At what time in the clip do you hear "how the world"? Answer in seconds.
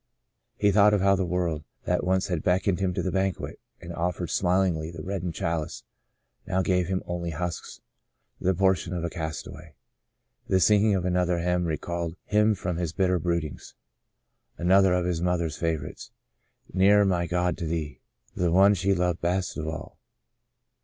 1.01-1.63